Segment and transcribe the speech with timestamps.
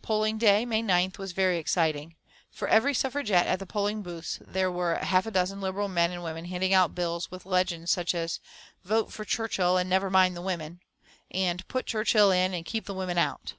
[0.00, 2.14] Polling day, May 9th, was very exciting.
[2.52, 6.22] For every Suffragette at the polling booths there were half a dozen Liberal men and
[6.22, 8.38] women, handing out bills with such legends as
[8.84, 10.82] "Vote for Churchill, and never mind the women,"
[11.32, 13.54] and "Put Churchill in and keep the women out."